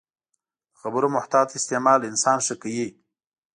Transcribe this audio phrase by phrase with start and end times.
[0.71, 2.87] د خبرو محتاط استعمال انسان ښه کوي